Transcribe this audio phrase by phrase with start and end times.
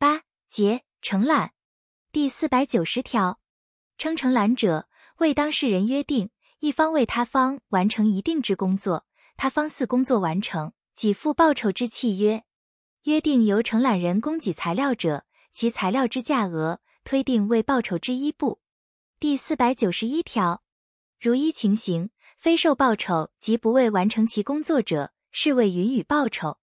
[0.00, 1.52] 八节承揽
[2.10, 3.38] 第四百九十条，
[3.98, 4.88] 称承揽者，
[5.18, 6.30] 为当事人约定
[6.60, 9.04] 一方为他方完成一定之工作，
[9.36, 12.42] 他方似工作完成，给付报酬之契约。
[13.02, 18.62] 约定由承揽人供给材料者，其材料之价额推定为报酬之一部。
[19.18, 20.62] 第四百九十一条，
[21.20, 22.08] 如一情形
[22.38, 26.56] 非受报酬及不为完成其工作者，视为允予报酬。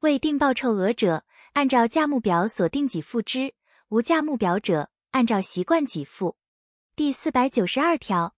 [0.00, 3.52] 未定报酬额者，按照价目表所定给付之；
[3.88, 6.36] 无价目表者，按照习惯给付。
[6.94, 8.34] 第四百九十二条，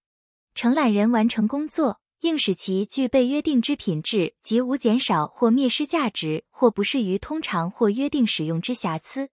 [0.55, 9.29] 承揽人完成工作，应使其具备约定之品质及无减少或灭失价值或不适于通常或约定使用之瑕疵。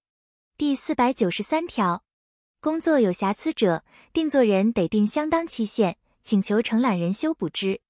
[0.58, 2.04] 第四百九十三条，
[2.60, 7.82] 工作有瑕疵者，定作人得定相当期限，请求承揽人修补之。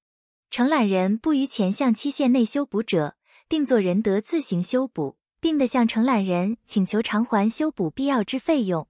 [0.50, 3.16] 承揽人不于前项期限内修补者，
[3.48, 8.86] 定作人得自行修补，并得向承揽人请求偿还修补必要之费用。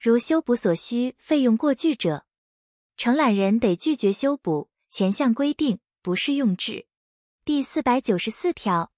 [0.00, 2.24] 如修补所需费用过巨者，
[2.96, 4.70] 承揽人得拒绝修补。
[4.90, 6.84] 前项规定不适用之。
[7.46, 8.92] 第四百九十四条，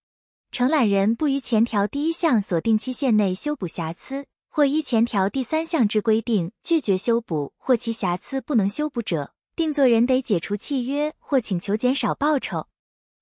[0.50, 12.66] 承揽人不于前条第一项所定期限内修补瑕疵，或依前条第三项之规定拒绝修补，或其瑕疵不能修补者，定作人得解除契约或请求减少报酬。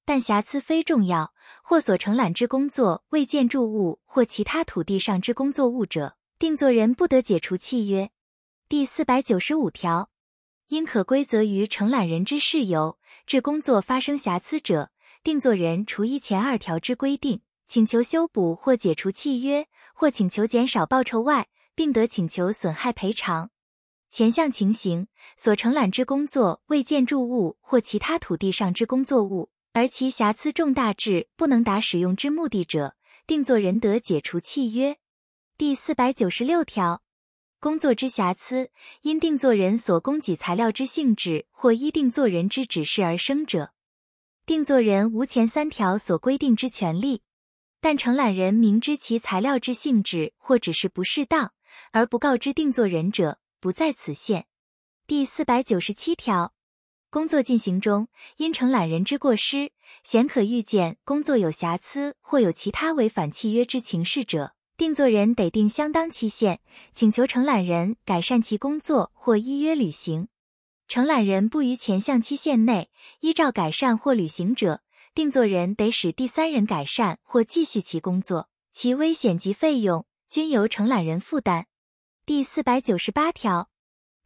[0.04, 8.10] 但瑕疵非重要，或所承揽之工作为建筑物或其他土地上之工作物者，定作人不得解除契约。
[8.68, 10.10] 第四百九十五条。
[10.68, 14.90] 因可归责于承揽人之事由，致工作发生瑕疵者，
[15.22, 23.50] 定作人除依前二条之规定，请求修补或解除契约，或请求减少报酬外，并得请求损害赔偿。
[24.08, 32.94] 前项情形，所承揽之工作为建筑物或其他土地上之工作物，而其瑕疵重大至不能达使用之目的者，
[33.26, 34.98] 定作人得解除契约。
[35.56, 37.02] 第四百九十六条。
[37.58, 38.70] 工作之瑕疵，
[39.02, 43.72] 因定作人所供给材料之性质或依定作人之指示而生者，
[44.44, 47.22] 定作人无前三条所规定之权利。
[47.80, 51.52] 但承揽人明知其材料之性质或指示不适当，
[51.92, 54.46] 而不告知定作人者，不在此限。
[55.06, 56.52] 第四百九十七条，
[57.12, 58.08] 工作进行中，
[58.38, 64.54] 因承揽人之过失，显可预见工作有瑕疵或有其他违反契约之情事者。
[64.78, 70.28] 定作人得定相当期限，请求承揽人改善其工作或依约履行。
[70.88, 72.88] 承揽人不于前项期限内
[73.20, 74.80] 依照改善或履行者，
[75.14, 81.66] 定作人得使第三人改善或继续其工作，其危险及费用均由承揽人负担。
[82.24, 83.68] 第四百九十八条、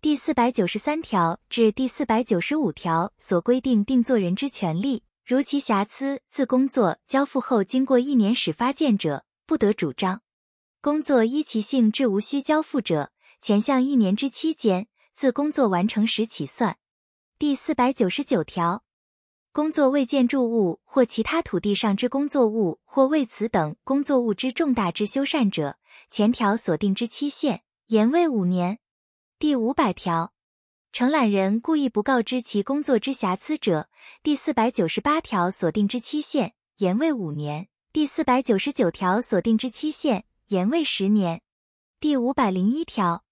[0.02, 10.20] 第四百九十三条至第四百九十五条所规定定作人之权利，如其瑕疵自工作交付后经过一年始发见者，不得主张。
[10.80, 16.76] 工作依其性质无需交付者，前项一年之期间，自工作完成时起算。
[17.38, 18.84] 第四百九十九条，
[19.52, 28.78] 工作为建筑物或其他土地上之工作物，或为此等工作物之重大之修缮者，前条所定之期限，延为五年。
[29.38, 30.32] 第五百条，
[30.92, 33.90] 承揽人故意不告知其工作之瑕疵者，
[34.22, 37.68] 第四百九十八条所定之期限，延为五年。
[37.92, 40.24] 第四百九十九条所定之期限。
[40.46, 41.42] 延为十年。
[42.00, 43.24] 第五百零一条、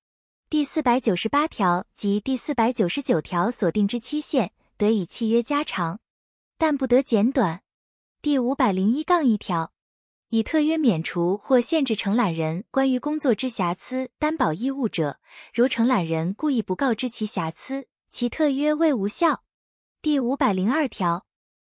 [0.51, 6.01] 第四百九十八条及第四百九十九条所定之期限，得以契约加长，
[6.59, 7.63] 但不得减短。
[8.21, 9.73] 第五百零一杠一条，
[10.34, 15.21] 以特约免除或限制承揽人关于工作之瑕疵担保义务者，
[15.53, 19.44] 如承揽人故意不告知其瑕疵，其特约为无效。
[20.03, 21.25] 第五百零二条，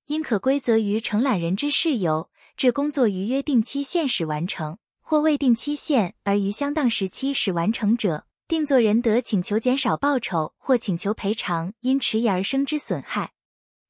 [0.07, 4.79] 因可归责于承揽人之事由，致工作于约定期限时完成。
[5.01, 13.33] 或未定期限而于相当时期使完成者，定作人得请求减少报酬或请求赔偿因迟疑而生之损害。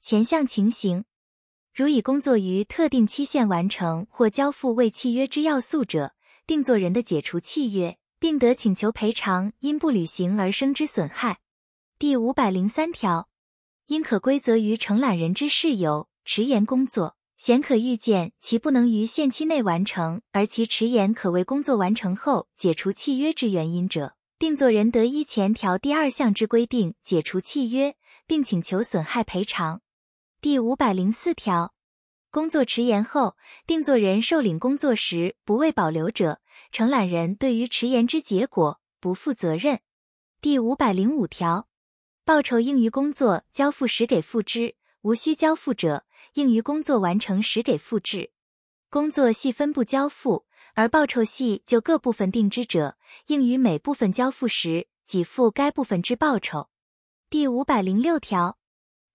[0.02, 1.06] 前项情形，
[1.78, 6.16] 如以工作于特定期限完成或交付未契约之要素者，
[6.48, 11.38] 定作人的解除契约，并得请求赔偿因不履行而生之损害。
[12.00, 13.30] 第五百零三条，
[13.86, 17.16] 因可归责于承揽人之事由，迟延工作。
[17.38, 27.96] 显可预见其不能于限期内完成，而其迟延可为工作完成后解除契约之原因者，定作人得依前条第二项之规定解除契约，
[28.26, 29.82] 并请求损害赔偿。
[30.50, 31.74] 第五百零四条，
[32.32, 33.36] 工作迟延后，
[33.66, 36.40] 定作人受领工作时不为保留者，
[36.72, 39.82] 承揽人对于迟延之结果不负责任。
[40.40, 41.68] 第五百零五条，
[42.24, 46.06] 报酬应于工作交付时给付之，无需交付者。
[46.36, 48.32] 应于工作完成时给付制，
[48.90, 50.46] 工作系分部交付，
[50.76, 52.96] 而报酬系就各部分定之者，
[53.26, 56.70] 应于每部分交付时给付该部分之报酬。
[57.30, 58.58] 第五百零六条，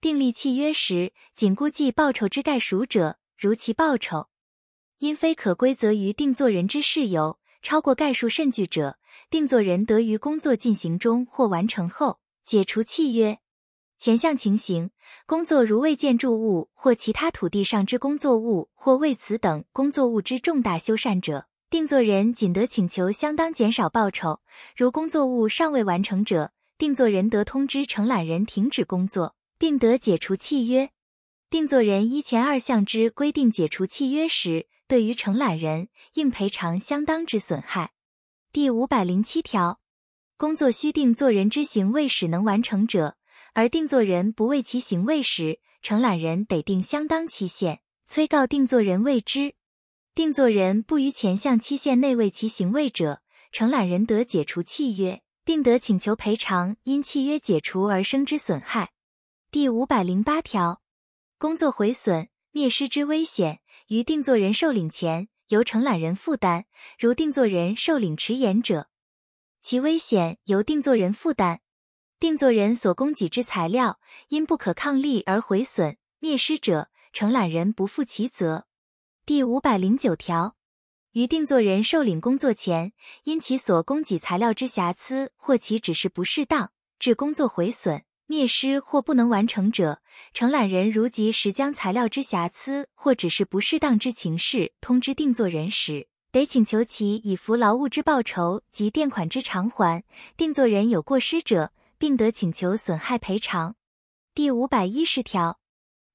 [0.03, 4.27] 订立契约时，仅估计报酬之概属者，如其报酬
[4.99, 8.99] 因非可归责于定作人之事由，超过概述甚巨者，
[9.31, 13.39] 定作人得于工作进行中或完成后解除契约。
[13.97, 14.91] 前项情形，
[15.25, 24.41] 工作如为建筑物或其他土地上之工作物，或为此等工作物之重大修缮者，定作人仅得请求相当减少报酬。
[24.77, 30.91] 如工作物尚未完成者，定作人得通知承揽人停止工作，并得解除契约。
[31.49, 37.93] 定作人依前二项之规定解除契约时，对于承揽人应赔偿相当之损害。
[38.53, 39.79] 第五百零七条，
[40.37, 43.17] 工作须定作人之行为使能完成者。
[43.53, 49.55] 而定作人不为其行为时，承揽人得定相当期限，催告定作人为之。
[50.13, 53.23] 定作人不于前项期限内为其行为者，
[53.53, 58.91] 承揽人得解除契约，并得请求赔偿因契约解除而生之损害。
[59.53, 60.81] 第五百零八条，
[61.37, 66.63] 工作毁损、灭失之危险，于定作人受领前由承揽人负担；
[66.99, 68.89] 如定作人受领迟延者，
[69.61, 71.61] 其危险由定作人负担。
[72.19, 78.67] 定作人所供给之材料因不可抗力而毁损、灭失者，承揽人不负其责。
[79.27, 80.57] 第五百零九条，
[81.11, 82.95] 于定作人受领工作前，
[83.25, 90.01] 因其所供给材料之瑕疵或其指示不适当，致工作毁损、灭失或不能完成者，
[90.33, 100.03] 承揽人如及时将材料之瑕疵或只是不适当之情事通知定作人时，得请求其以服劳务之报酬及垫款之偿还。
[100.37, 103.77] 定作人有过失者，并得请求损害赔偿。
[104.35, 105.61] 第五百一十条，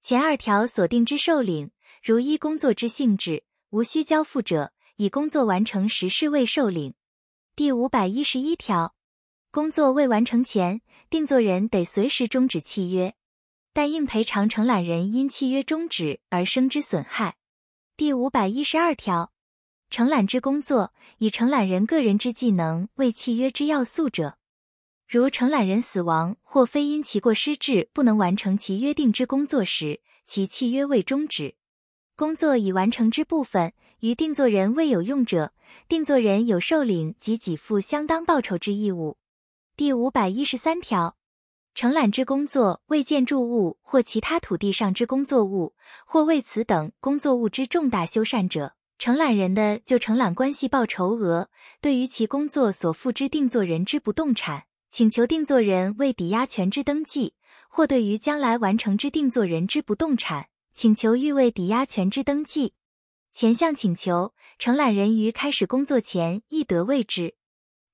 [0.01, 1.69] 前二条所定之受领，
[2.03, 6.95] 如依工作之性质无需交付者，以工作完成时事未受领。
[7.55, 8.95] 第五百一十一条，
[9.57, 13.15] 工作未完成前，定作人得随时终止契约，
[13.73, 17.37] 但应赔偿承揽人因契约终止而生之损害。
[17.95, 19.31] 第五百一十二条，
[19.89, 24.37] 承揽之工作以承揽人个人之技能为契约之要素者。
[25.07, 31.55] 如承揽人死亡或非因其过失致不能完成其约定之工作时，其契约未终止；
[32.15, 35.51] 工作已完成之部分，于定作人未有用者，
[35.89, 39.17] 定作人有受领及给付相当报酬之义务。
[39.77, 41.17] 第五百一十三条，
[41.75, 54.63] 承揽之工作为建筑物或其他土地上之工作物，或为此等工作物之重大修缮者，承揽人的就承揽关系报酬额，对于其工作所付之定作人之不动产。
[54.89, 57.35] 请求定作人为抵押权之登记，
[57.69, 62.73] 或对于将来完成之定作人之不动产，请求欲为抵押权之登记。
[63.31, 67.35] 前项请求，承揽人于开始工作前亦得为之。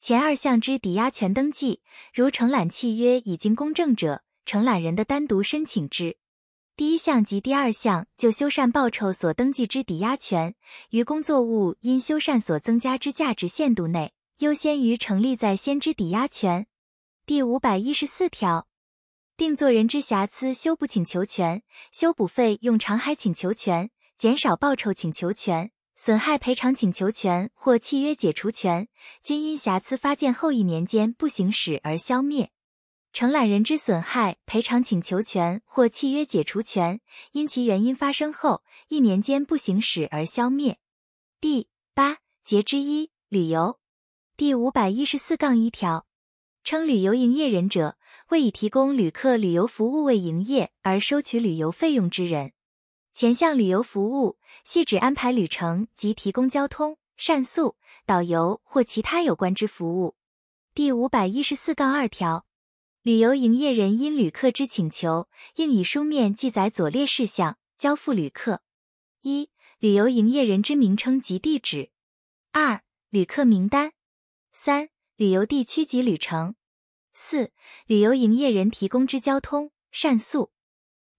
[0.06, 1.80] 前二项之抵押权登记，
[2.14, 6.18] 如承揽契约已经公证者，承揽人的单独申请之。
[6.76, 10.56] 第一项及第二项就修缮报酬所登记之抵押权，
[10.90, 16.68] 于工作物因修缮所增加之价值限度内，优先于成立在先之抵押权。
[17.26, 18.68] 第五百一十四条，
[19.38, 21.64] 定作人之瑕疵修补请求权、
[21.94, 28.88] 修补费用偿还请求权、减少报酬请求权、损害赔偿请求权或契约解除权，
[29.22, 32.52] 均因瑕疵发现后一年间不行使而消灭。
[33.12, 37.00] 承揽人之损害赔偿请求权或契约解除权，
[37.34, 40.80] 因其原因发生后一年间不行使而消灭。
[41.40, 43.80] 第八节之一旅游
[44.36, 46.08] 第五百一十四杠一条。
[46.64, 47.98] 称旅游营业人者，
[48.30, 52.54] 为以提供旅客旅游服务为营业而收取旅游费用之人。
[53.14, 57.78] 前项旅游服务，系指安排旅程及提供交通、膳宿、
[58.08, 60.16] 导游或其他有关之服务。
[60.74, 62.48] 第五百一十四杠二条，
[63.04, 68.64] 旅游营业人因旅客之请求，应以书面记载左列事项，交付旅客：
[69.22, 71.92] 一、旅游营业人之名称及地址；
[72.52, 73.92] 二、旅客名单；
[74.52, 74.90] 三。
[75.16, 76.56] 旅游地区及旅程，
[77.14, 77.52] 四、
[77.86, 80.52] 旅游营业人提供之交通、膳宿、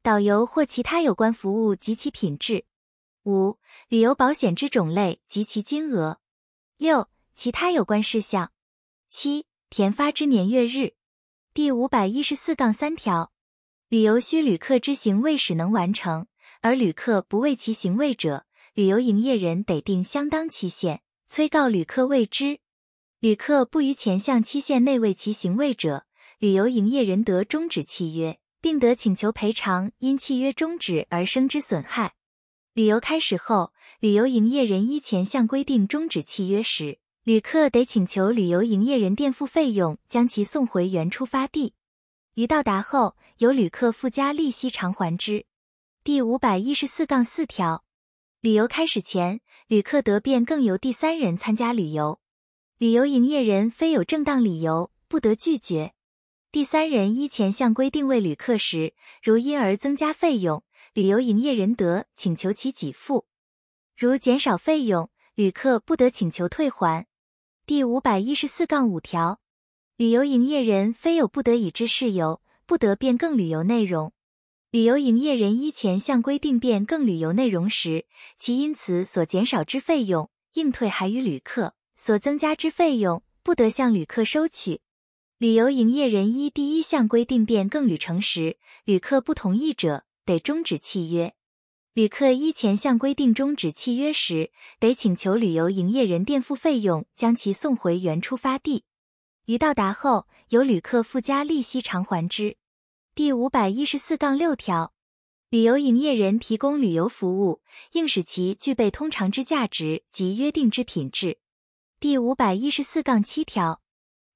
[0.05, 2.67] 导游或其他有关服务及其品质；
[3.23, 3.57] 五、
[3.89, 6.19] 旅游保险之种类及其金额；
[6.77, 8.49] 六、其他有关事项；
[9.09, 10.93] 七、填发之年月日。
[11.55, 13.33] 第五百一十四杠三条，
[13.89, 16.27] 旅游需旅客之行为使能完成，
[16.61, 18.45] 而旅客不为其行为者，
[18.75, 22.61] 旅游营业人得定相当期限，催告旅客为之。
[23.21, 26.05] 旅客不于前项期限内为其行为者，
[26.39, 32.15] 旅游营业人得终止契约，并得请求赔偿因契约终止而生之损害。
[32.73, 41.75] 旅游开始后，旅游营业人依前项规定终止契约时，旅客得请求旅游营业人垫付费用，将其送回原出发地。
[42.37, 45.45] 于到达后，由旅客附加利息偿还之。
[46.03, 47.85] 第五百一十四杠四条，
[48.41, 52.19] 旅游开始前，旅客得变更由第三人参加旅游，
[52.79, 55.94] 旅游营业人非有正当理由，不得拒绝。
[56.55, 63.25] 第三人依前项规定为旅客时，如因而增加费用，旅游营业人得请求其给付；
[63.97, 67.09] 如减少费用，旅客不得请求退还。
[67.67, 69.41] 第五百一十四杠五条，
[69.97, 74.13] 旅游营业人非有不得已之事由，不得变更旅游内容。
[74.71, 78.07] 旅游营业人依前项规定变更旅游内容时，
[78.37, 84.83] 其因此所减少之费用，应退还于旅客；所增加之费用，不得向旅客收取。
[85.45, 91.35] 旅游营业人依第一项规定变更旅程时，旅客不同意者，得终止契约。
[91.93, 98.85] 旅客依前项规定终止契约时，得请求旅游营业人垫付费用，将其送回原出发地。
[99.45, 102.57] 于到达后，由旅客附加利息偿还之。
[103.15, 104.95] 第五百一十四杠六条，
[105.51, 107.61] 旅游营业人提供旅游服务，
[107.93, 111.37] 应使其具备通常之价值及约定之品质。
[112.01, 113.83] 第五百一十四杠七条，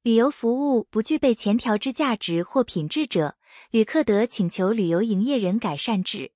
[0.03, 3.37] 旅游服务不具备前条之价值或品质者，
[3.73, 6.31] 旅客得请求旅游营业人改善之。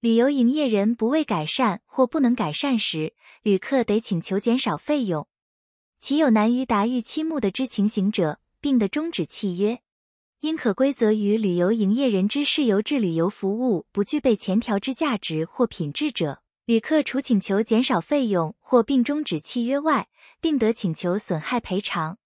[0.00, 5.28] 旅游营业人不为改善或不能改善时，旅客得请求减少费用。
[6.00, 9.80] 其有难于达预期目的之情形者，并得终止契约。
[10.40, 20.08] 因可归责于旅游营业人之事由致旅游服务不具备前条之价值或品质者，旅客除请求减少费用或并终止契约外，
[20.40, 22.18] 并得请求损害赔偿。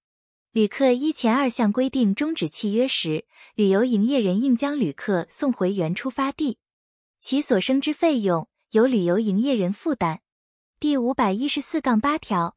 [0.52, 6.58] 旅客依前二项规定终止契约时，旅游营业人应将旅客送回原出发地。
[7.20, 10.22] 其所生之费用由旅游营业人负担。
[10.80, 12.56] 第五百一十四杠八条，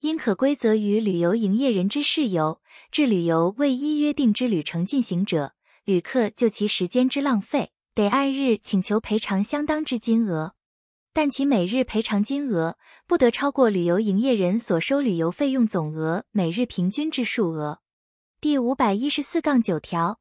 [0.00, 5.52] 因可归责于旅游营业人之事由，致旅游未依约定之旅程进行者，
[5.84, 10.54] 旅客就其时间之浪费，得按日请求赔偿相当之金额，
[11.16, 17.80] 但其每日赔偿金额不得超过旅游营业人所收旅游费用总额每日平均之数额。
[18.38, 20.20] 第五百一十四杠九条，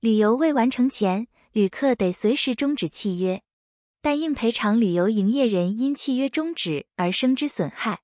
[0.00, 1.28] 旅游未完成前。
[1.52, 3.42] 旅客得随时终止契约，
[4.00, 8.00] 但应赔偿旅游营业人因契约终止而生之损害。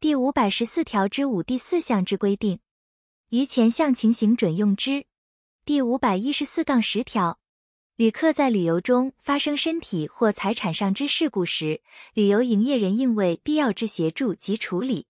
[0.00, 2.58] 第五百十四条之五第四项之规定，
[3.28, 5.06] 于前项情形准用之。
[5.64, 7.38] 第五百一十四杠十条，
[7.98, 11.80] 旅客在旅游中发生身体或财产上之事故时，
[12.14, 15.08] 旅游营业人应为必要之协助及处理。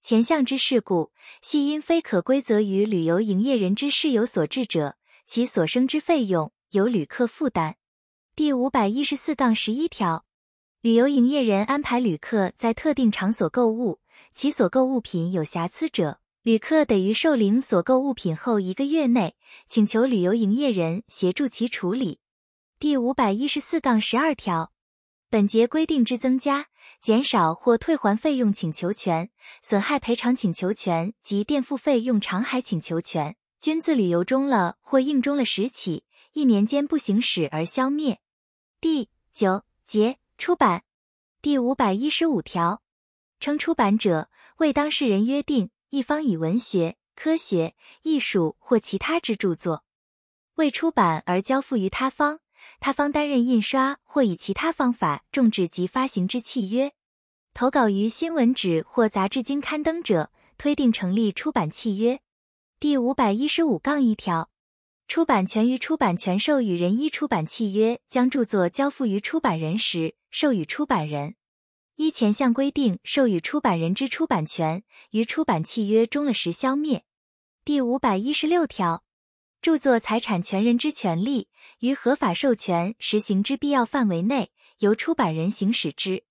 [0.00, 1.12] 前项之事故，
[1.42, 4.96] 系因非可归责于旅游营业人之事由所致者，
[5.26, 6.50] 其所生之费用。
[6.70, 7.76] 由旅客负担。
[8.34, 10.24] 第五百一十四杠十一条，
[10.80, 14.00] 旅游营业人安排旅客在特定场所购物，
[14.32, 19.36] 其所购物品有瑕疵者，旅客得于受领所购物品后一个月内，
[19.68, 22.20] 请求旅游营业人协助其处理。
[22.82, 24.72] 第五百一十四杠十二条，
[25.30, 26.66] 本节规定之增加、
[27.00, 36.04] 减少或退还费用请求权、损害赔偿请求权及垫付费用偿还请求权，均自旅游中了或应中了时起。
[36.32, 38.18] 一年间不行使而消灭。
[38.80, 40.82] 第九节出版
[41.40, 42.82] 第五百一十五条，
[43.38, 49.84] 称出版者为当事人约定一方以文学、科学、艺术或其他之著作
[50.56, 52.40] 未出版而交付于他方，
[52.80, 56.92] 他方担任印刷或以其他方法重制及发行之契约。
[57.54, 62.20] 投稿于新闻纸或杂志经刊登者，推定成立出版契约。
[62.80, 64.50] 第五百一十五杠一条。
[65.08, 71.34] 出版权于出版权授予人依出版契约将著作交付于出版人时，授予出版人
[71.96, 77.04] 依前项规定授予出版人之出版权于出版契约终了时消灭。
[77.62, 79.04] 第五百一十六条，
[79.62, 84.50] 著作财产权人之权利于合法授权实行之必要范围内，
[84.80, 86.24] 由出版人行使之。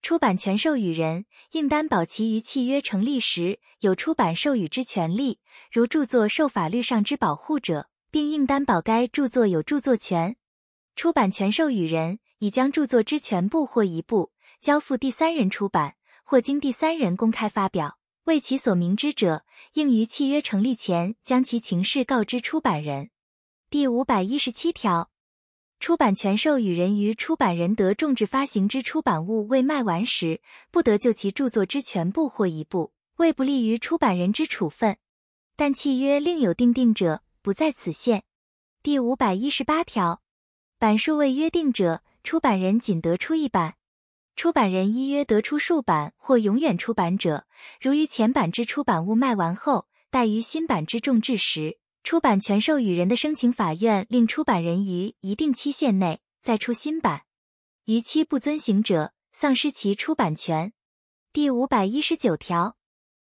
[0.00, 7.88] 出版权授予人应担保其于契约成立时有出版授予之权利，如著作受法律上之保护者。
[8.12, 10.34] 并应担保该著作有著作权。
[10.96, 15.94] 出版权授予人已将著作之全部或一部交付第三人出版，
[16.24, 17.99] 或经第三人公开发表，
[18.30, 23.10] 为其所明知者，应于契约成立前将其情事告知出版人。
[23.68, 25.10] 第五百一十七条，
[25.80, 34.96] 出版权授予人于出版人得重制发行之出版物未卖完时，不得就其著作之全部或一部为不利于出版人之处分，
[35.56, 37.22] 但契约另有订定者。
[37.42, 38.22] 不在此限。
[38.80, 40.22] 第五百一十八条，
[40.78, 43.74] 版数未约定者，出版人仅得出一版。
[44.36, 47.46] 出版人依约得出数版或永远出版者，
[47.80, 57.24] 如于前版之出版物卖完后，待于新版之重制时，出版权授予人的申请法院令出版人于一定期限内再出新版，
[57.84, 60.72] 逾期不遵行者，丧失其出版权。
[61.32, 62.76] 第五百一十九条，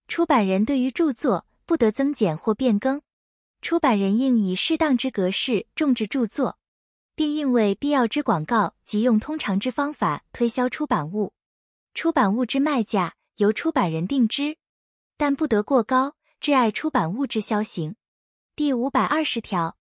[0.08, 3.02] 出版人对于著作不得增减或变更，
[3.62, 6.58] 出版人应以适当之格式种植著作。
[7.16, 11.34] 并应为必要之广告及用通常之方法推销出版物，
[11.94, 14.58] 出版物之卖价由出版人定之，
[15.16, 17.96] 但不得过高，致碍出版物之销行。
[18.56, 19.78] 第五百二十条，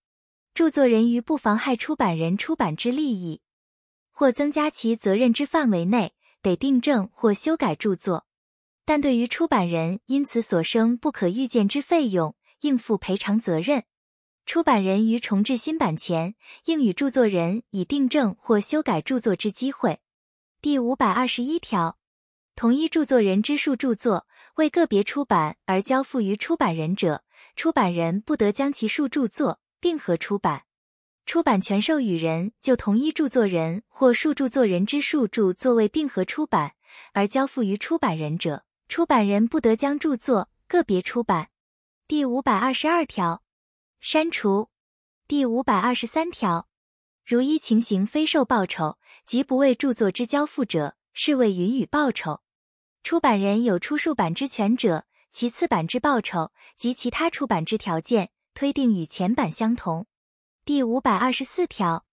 [0.55, 3.41] 著作人于不妨害出版人出版之利益，
[4.11, 8.27] 或增加其责任之范围内，得订正或修改著作，
[8.85, 13.85] 但对于出版人因此所生不可预见之费用，应负赔偿责任。
[14.45, 16.35] 出版人于重制新版前，
[16.65, 20.01] 应与著作人以订正或修改著作之机会。
[20.61, 21.97] 第五百二十一条，
[22.55, 27.25] 同一著作人之数著作为个别出版而交付于出版人者，
[27.57, 30.65] 出版人不得将其数著作并合出版。
[31.25, 36.73] 出版权授予人就同一著作人或数著作人之数著作为并合出版
[37.13, 41.49] 而交付于出版人者，出版人不得将著作个别出版。
[42.07, 43.43] 第五百二十二条。
[44.05, 44.69] 删除
[45.29, 46.67] 第五百二十三条，
[47.25, 52.43] 如依情形非受报酬即不为著作之交付者，是为允予报酬。
[53.05, 60.09] 出版人有出数版之权者，其次版之报酬及其他出版之条件，推定与前版相同。
[60.65, 62.05] 第五百二十四条，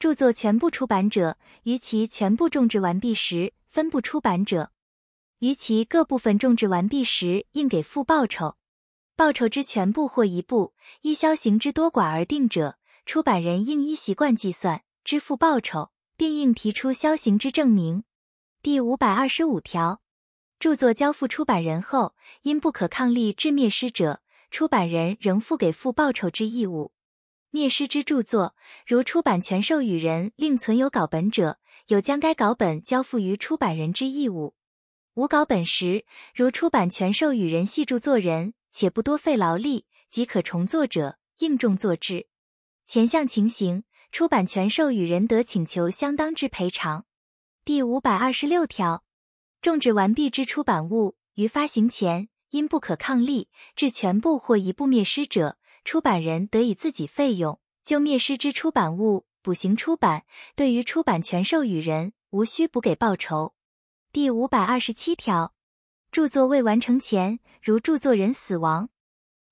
[0.00, 4.72] 著作全部出版者，于其全部种植完毕时分部出版者，
[5.38, 8.56] 于其各部分种植完毕时应给付报酬。
[9.18, 18.04] 报酬之全部或一部，依销行之多寡而定者，出版人应依习惯计算支付报酬，并应提出销行之证明。
[18.62, 20.02] 第五百二十五条，
[20.60, 24.20] 著作交付出版人后，因不可抗力致灭失者，
[24.52, 26.92] 出版人仍负给付报酬之义务。
[27.50, 28.54] 灭失之著作，
[28.86, 34.54] 如出版权授予人另存有稿本者，有将该稿本交付于出版人之义务。
[35.14, 38.54] 无稿本时，如出版权授予人系著作人。
[38.70, 42.26] 且不多费劳力即可重作者，应重作之。
[42.86, 47.04] 前项情形，出版权授予人得请求相当之赔偿。
[47.64, 49.04] 第五百二十六条，
[49.60, 60.24] 种植完毕之出版物于发行前因不可抗力致全部或一部灭失者，出版人得以自己费用就灭失之出版物补行出版。
[60.56, 63.54] 对于出版权授予人，无需补给报酬。
[64.12, 65.52] 第五百二十七条。
[66.18, 68.88] 著作未完成前，如著作人死亡，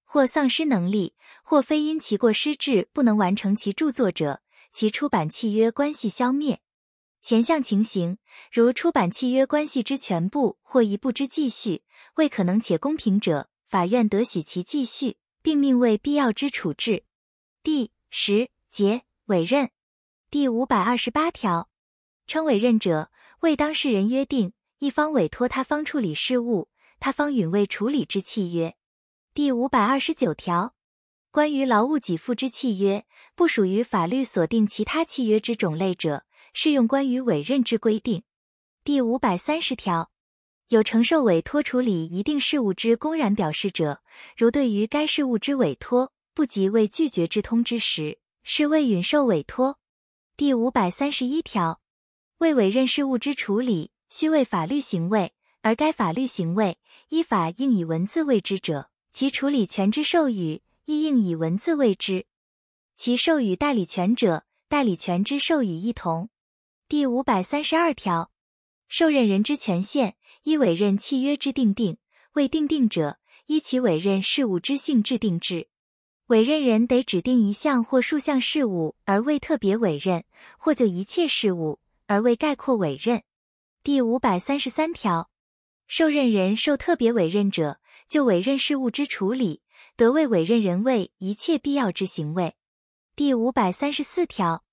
[0.05, 6.61] 或丧失能力，或非因其过失致不能完成其著作者，其出版契约关系消灭。
[7.22, 8.18] 前项情形，
[8.50, 11.85] 如出版契约关系之全部或一部之继续
[12.16, 17.05] 未可能且公平者，法院得许其继续，并命为必要之处置。
[17.62, 19.70] 第十节委任
[20.33, 21.70] 第五百二十八条，
[22.26, 24.52] 称委任者，为当事人约定。
[24.79, 26.69] 一方委托他方处理事务，
[27.01, 28.77] 他方允未处理之契约。
[29.33, 30.75] 第五百二十九条，
[31.31, 38.25] 关于劳务给付之契约，不属于法律所定其他契约之种类者，适用关于委任之规定。
[38.85, 40.11] 第五百三十条，
[40.69, 44.03] 有承受委托处理一定事务之公然表示者，
[44.37, 49.79] 如对于该事务之委托不及未拒绝之通知时，是未允受委托。
[50.37, 51.81] 第五百三十一条，
[52.39, 53.91] 为委任事务之处理。
[54.09, 62.27] 须为法律行为，而该法律行为依法应以文字为之者，其处理权之授予亦应以文字为之。
[62.95, 66.31] 其授予代理权者，代理权之授予一同。
[66.88, 68.31] 第五百三十二条，
[68.88, 71.99] 受任人之权限依委任契约之定定，
[72.35, 75.69] 未定定者，依其委任事务之性质定制。
[76.29, 80.25] 委任人得指定一项或数项事务而未特别委任，
[80.59, 83.23] 或就一切事务而未概括委任。
[83.87, 85.31] 第五百三十三条，
[85.87, 89.62] 受任人受特别委任者，就委任事务之处理，
[89.94, 92.57] 得为委任人为一切必要之行为。
[93.14, 94.64] 第五百三十四条，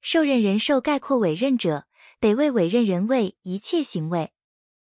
[0.00, 1.86] 受任人受概括委任者，
[2.18, 4.32] 得为委任人为一切行为，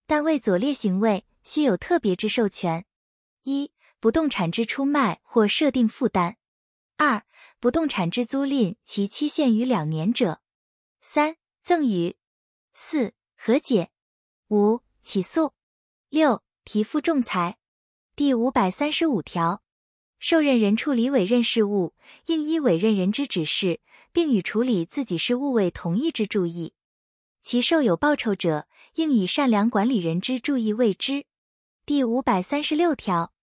[0.05, 2.85] 但为左列行为须有特别之授权：
[3.41, 6.35] 一、不动产之出卖或设定负担；
[6.97, 7.23] 二、
[7.59, 10.35] 不动产之租赁，其期限于两年者；
[11.01, 12.13] 三、赠与；
[12.73, 13.15] 四。
[13.43, 13.89] 和解，
[14.49, 15.53] 五起诉，
[16.09, 17.57] 六提付仲裁。
[18.15, 19.63] 第五百三十五条，
[20.19, 21.95] 受任人处理委任事务，
[22.27, 26.75] 应依委任人之指示，并与处理自己事务为同意之注意。
[27.41, 31.25] 其受有报酬者，应以善良管理人之注意为之。
[31.83, 33.33] 第五百三十六条，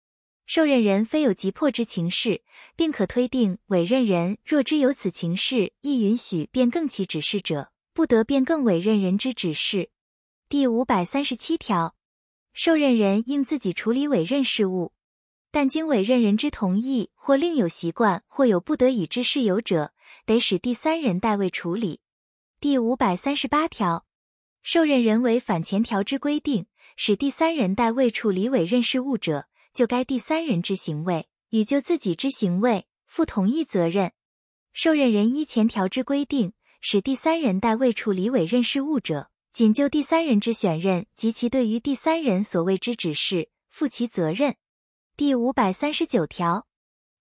[0.46, 2.44] 受任人非有急迫之情事，
[2.76, 9.90] 并可推定委任人若知有此情事，亦允许变更其指示者，不得变更委任人之指示。
[10.48, 11.96] 第五百三十七条，
[12.52, 14.92] 受任人应自己处理委任事务，
[15.50, 19.92] 但经委任人之同意或另有习惯或有不得已之事由者，
[20.24, 21.98] 得使第三人代为处理。
[22.60, 24.06] 第五百三十八条，
[24.62, 26.66] 受任人违反前条之规定。
[26.94, 34.12] 使第三人代位处理委任事务者，就该第三人之行为与就自己之行为负同一责任。
[34.72, 44.56] 受任人依前条之规定，使第三人代为处理委任事务者，仅就第三人之选任及其对于第三人所谓之指示负其责任。
[45.16, 46.68] 第五百三十九条，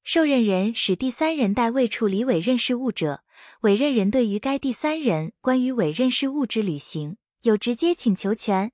[0.04, 3.24] 受任人使第三人代为处理委任事务者，
[3.62, 8.72] 委任人对于该第三人关于委任事务之履行有直接请求权。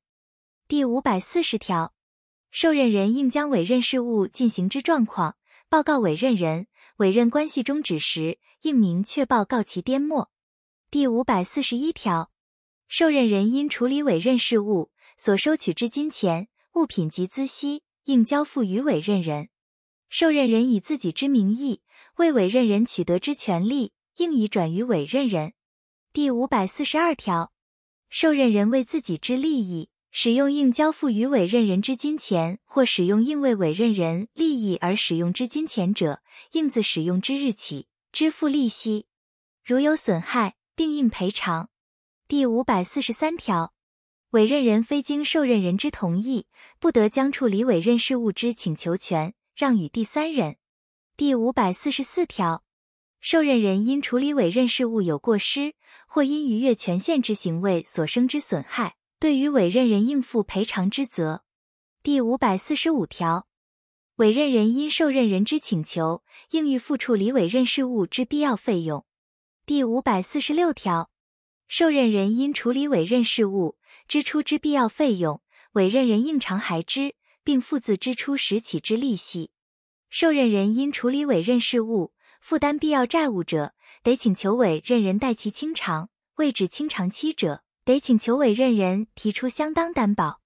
[0.68, 1.94] 第五百四十条，
[2.52, 5.38] 受任人应将委任事务进行之状况
[5.70, 6.68] 报告委任人，
[6.98, 10.33] 委任关系终止时，应明确报告其颠末。
[10.94, 12.30] 第五百四十一条，
[12.88, 19.50] 受任人因处理委任事务所收取之金钱、物品及孳息，应交付于委任人。
[20.08, 21.82] 受任人以自己之名义
[22.18, 25.54] 为委任人取得之权利，应以转于委任人。
[26.14, 27.52] 第五百四十二条，
[28.08, 29.90] 受任人为自己之利益。
[30.12, 39.08] 使用应交付于委任人之金钱，或使用应为委任人利益而使用之金钱者，应自使用之日起支付利息。
[39.64, 41.70] 如有损害，并应赔偿。
[42.28, 43.74] 第五百四十三条，
[44.32, 46.48] 委任人非经受任人之同意，
[46.80, 50.58] 不得将处理委任事务之请求权让与第三人。
[51.16, 52.64] 第五百四十四条，
[53.20, 55.76] 受任人因处理委任事务有过失，
[56.08, 58.96] 或因逾越权限之行为所生之损害。
[59.20, 61.44] 对于委任人应负赔偿之责。
[62.02, 63.48] 第五百四十五条，
[64.16, 69.06] 委任人因受任人之请求，应予付处理委任事务之必要费用。
[69.66, 71.10] 第五百四十六条，
[71.70, 73.78] 受任人因处理委任事务
[74.10, 79.52] 支出之必要费用，委任人应偿还之，并付自支出时起之利息。
[80.10, 83.74] 受任人因处理委任事务负担必要债务者，
[84.04, 90.42] 得请求委任人代其清偿；未至清偿期者，得请求委任人提出相当担保。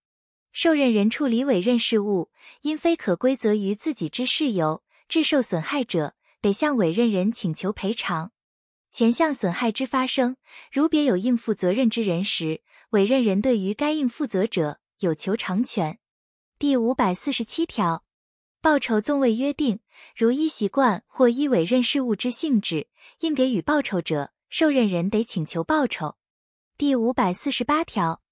[0.51, 2.29] 受任人处理委任事务，
[2.61, 8.31] 因非可归责于自己之事由致受损害者，得向委任人请求赔偿。
[8.97, 10.37] 前项损害之发生，
[10.71, 15.99] 如别有应负责任之人时，委任人对于该应负责者有求偿权。
[16.57, 18.03] 第五百四十七条，
[18.59, 19.81] 报酬纵未约定，
[20.15, 22.87] 如依习惯或依委任事务之性质，
[23.19, 26.15] 应给予报酬者，受任人得请求报酬。
[26.75, 28.23] 第五百四十八条，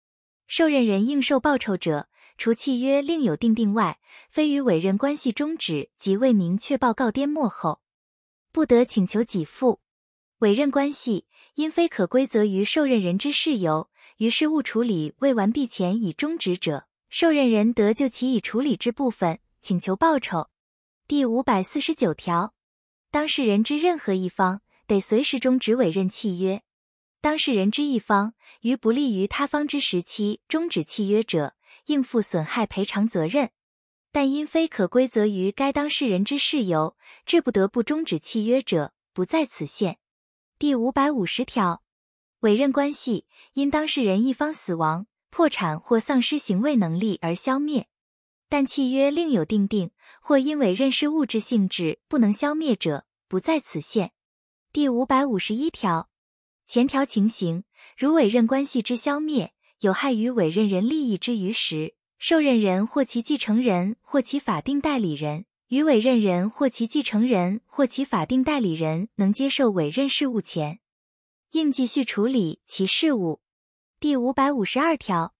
[0.47, 3.99] 受任人应受报酬者，除契约另有订定外，
[4.31, 7.81] 非于委任关系终止及未明确报告颠末后，
[8.51, 9.84] 不得请求给付。
[10.39, 20.49] 委任关系因非可归责于受任人之事由，于事务处理未完毕前已终止者，受任人得就其已处理之部分请求报酬。
[21.07, 22.53] 第五百四十九条，
[23.09, 26.61] 当事人之任何一方得随时终止委任契约。
[27.21, 33.47] 当事人之一方于不利于他方之时期终止契约者，应负损害赔偿责任；
[34.11, 39.97] 但因非可归责于该当事人之事由，致不得不终止契约者，不在此限。
[40.57, 41.83] 第五百五十条，
[42.39, 47.89] 委任关系因当事人一方死亡、破产或丧失行为能力而消灭，
[48.47, 49.91] 但契约另有订定，
[50.21, 54.13] 或因委任事物质性质不能消灭者，不在此限。
[54.71, 56.09] 第五百五十一条。
[56.65, 57.65] 前条情形，
[57.97, 70.79] 如委任关系之消灭有害于委任人利益之余时，受任人或其继承人或其法定代理人与委任人或其继承人或其法定代理人能接受委任事务前，
[71.51, 73.41] 应继续处理其事务。
[73.99, 75.33] 第五百五十二条，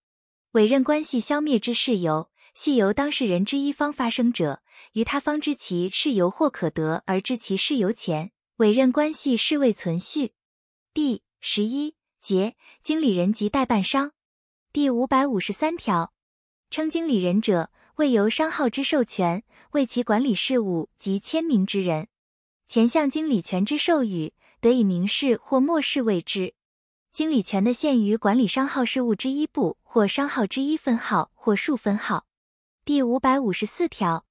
[0.54, 10.34] 委任关系消灭之事由，系由当事人之一方发生者，于他方知其事由或可得而知其事由前，委任关系是未存续。
[10.92, 14.14] 第十一节经理人及代办商
[14.74, 16.14] 第五百五十三条，
[16.72, 22.08] 称经理人者，为由商号之授权为其管理事务及签名之人。
[22.66, 26.54] 前项经理权之授予，得以明示或默示谓之。
[27.12, 32.26] 经理权的限于管理商号事务之一部或商号之一分号或数分号。
[32.84, 34.26] 第五百五十四条，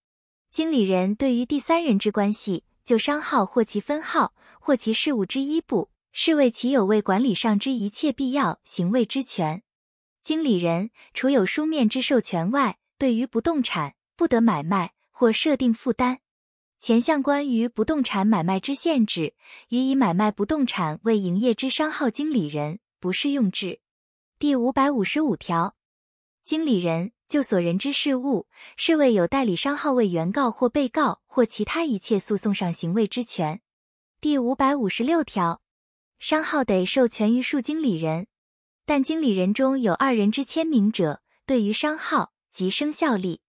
[0.50, 5.90] 经理人对于第三人之关系，就商号或其分号或其事务之一部。
[6.16, 9.64] 是为其有为管理上之一切必要行为之权。
[10.22, 16.20] 经理人除有书面之授权外，对于不动产不得买卖或设定负担。
[16.78, 19.34] 前项关于不动产买卖之限制，
[19.68, 23.80] 予以买卖不动产为营业之商号经理人不适用之。
[24.38, 25.76] 第五百五十五条，
[26.42, 33.62] 经理人就所人之事务，是为有代理商号为原告或被告或其他一切诉讼上行为之权。
[34.20, 35.62] 第五百五十六条，
[36.18, 38.26] 商号得授权于数经理人。
[38.84, 43.40] 但经理人中有二人之签名者，对于商号即生效力。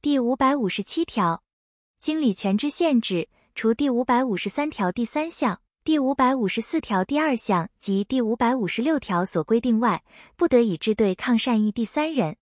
[0.00, 1.44] 第五百五十七条，
[2.00, 10.02] 经理权之限制，除第五百五十三条第三项、第五百五十四条第二项及第五百五十六条所规定外，
[10.36, 12.38] 不得以致对抗善意第三人。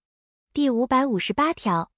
[0.53, 1.91] 第五百五十八条，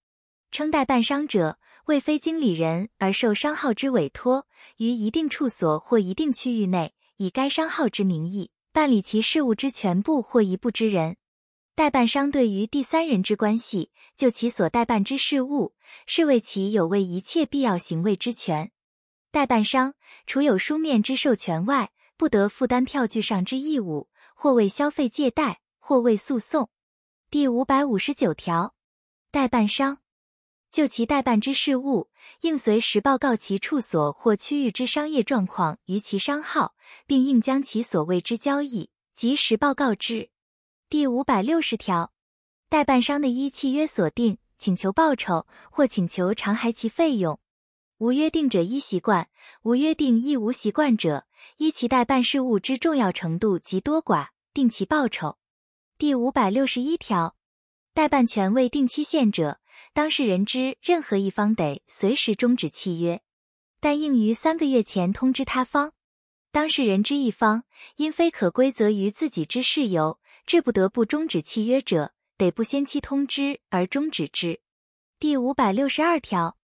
[0.50, 4.46] 称代办商者，为非经理人而受商号之委托，
[4.79, 8.50] 于一定处所或一定区域内，以该商号之名义。
[8.72, 11.18] 办理其事务之全部或一部之人，
[11.74, 15.74] 代办商对于第三人之关系，就其所代办之事务，
[16.07, 18.72] 是为其有为一切必要行为之权。
[19.31, 19.94] 代办商
[20.26, 26.70] 除有书面之授权外，不得负担票据上之义务，或为消费借贷，或为诉讼。
[27.31, 28.74] 第五百五十九条，
[29.31, 29.98] 代办商。
[30.70, 36.74] 就其代办之事务，应随时报告其处所或区域之商业状况于其商号，
[37.07, 40.31] 并应将其所谓之交易及时报告之。
[40.90, 42.12] 第五百六十条，
[42.68, 47.38] 代办商的依契约锁定请求报酬或请求偿还其费用，
[47.98, 49.29] 无约定者依习惯，
[49.62, 51.26] 无约定亦无习惯者，
[51.59, 55.38] 依其代办事务之重要程度及多寡，定其报酬。
[55.96, 57.37] 第五百六十一条，
[57.94, 59.61] 代办权未定期限者。
[59.92, 63.22] 当事人之任何一方得随时终止契约，
[63.79, 65.92] 但应于三个月前通知他方。
[66.50, 67.64] 当事人之一方
[67.96, 74.61] 因非可归责于自己之事由，致不得不终止契约者，得不先期通知而终止之。
[75.18, 76.59] 第五百六十二条，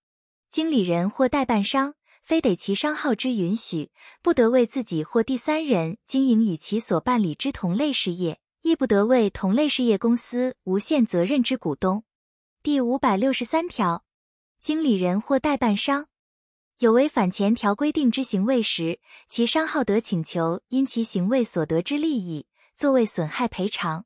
[0.50, 3.90] 经理人或代办商，非得其商号之允许，
[4.22, 12.04] 不得为自己或第三人经营与其所办理之同类事业，亦不得为同类事业公司无限责任之股东。
[12.62, 14.04] 第五百六十三条，
[14.60, 16.08] 经理人或代办商
[16.80, 24.04] 有违反前条规定之行为时，其商号得请求因其行为所得之利益作为损害赔偿。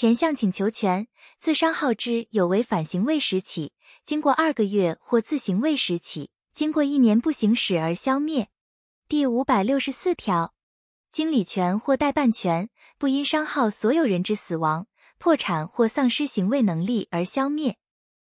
[0.00, 1.08] 前项请求权
[1.38, 8.48] 自商号之有违反行为时起，经过二个月或自行为时起，经过一年不行使而消灭。
[9.08, 10.54] 第五百六十四条，
[11.12, 14.86] 经理权或代办权不因商号所有人之死亡、
[15.18, 17.76] 破产或丧失行为能力而消灭。